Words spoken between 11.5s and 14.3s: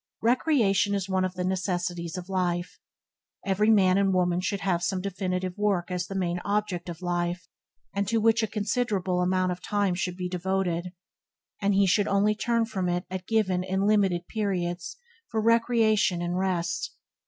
and he should only turn from it at given and limited